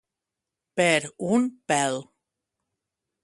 [0.79, 0.97] Per
[1.37, 2.01] un pèl.